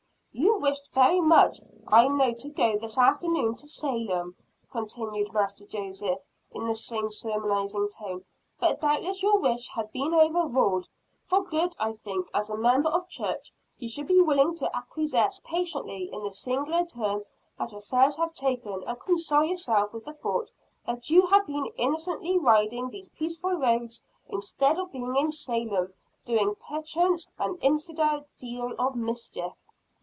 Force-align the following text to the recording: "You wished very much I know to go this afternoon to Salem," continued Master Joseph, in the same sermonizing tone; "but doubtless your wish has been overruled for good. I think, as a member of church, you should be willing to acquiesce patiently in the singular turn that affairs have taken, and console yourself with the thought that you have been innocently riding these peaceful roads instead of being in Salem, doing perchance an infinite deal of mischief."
"You 0.33 0.57
wished 0.67 0.93
very 0.93 1.19
much 1.19 1.59
I 1.87 2.07
know 2.07 2.33
to 2.35 2.49
go 2.49 2.77
this 2.77 2.95
afternoon 2.97 3.55
to 3.55 3.67
Salem," 3.67 4.35
continued 4.71 5.33
Master 5.33 5.65
Joseph, 5.65 6.19
in 6.51 6.67
the 6.67 6.75
same 6.75 7.09
sermonizing 7.09 7.89
tone; 7.89 8.23
"but 8.59 8.79
doubtless 8.79 9.23
your 9.23 9.39
wish 9.39 9.67
has 9.69 9.89
been 9.91 10.13
overruled 10.13 10.87
for 11.25 11.43
good. 11.43 11.75
I 11.79 11.93
think, 11.93 12.29
as 12.33 12.49
a 12.49 12.55
member 12.55 12.89
of 12.89 13.09
church, 13.09 13.51
you 13.79 13.89
should 13.89 14.07
be 14.07 14.21
willing 14.21 14.55
to 14.57 14.73
acquiesce 14.75 15.41
patiently 15.43 16.09
in 16.13 16.23
the 16.23 16.31
singular 16.31 16.85
turn 16.85 17.25
that 17.57 17.73
affairs 17.73 18.15
have 18.17 18.33
taken, 18.35 18.83
and 18.83 18.99
console 18.99 19.43
yourself 19.43 19.93
with 19.93 20.05
the 20.05 20.13
thought 20.13 20.53
that 20.85 21.09
you 21.09 21.23
have 21.23 21.47
been 21.47 21.73
innocently 21.75 22.37
riding 22.37 22.89
these 22.89 23.09
peaceful 23.09 23.51
roads 23.53 24.03
instead 24.29 24.77
of 24.77 24.91
being 24.91 25.15
in 25.17 25.31
Salem, 25.31 25.91
doing 26.23 26.55
perchance 26.69 27.27
an 27.39 27.57
infinite 27.61 28.27
deal 28.37 28.73
of 28.79 28.95
mischief." 28.95 29.53